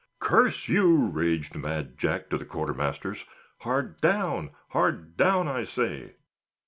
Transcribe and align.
"Curse 0.17 0.67
you!" 0.67 1.09
raged 1.09 1.53
Mad 1.55 1.95
Jack 1.95 2.31
to 2.31 2.37
the 2.39 2.43
quartermasters; 2.43 3.25
"hard 3.59 4.01
down, 4.01 4.49
hard 4.69 5.15
down, 5.15 5.47
I 5.47 5.63
say." 5.63 6.15